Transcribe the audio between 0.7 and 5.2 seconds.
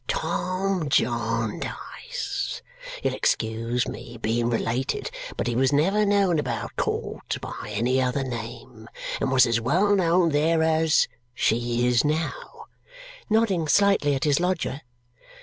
Jarndyce you'll excuse me, being related;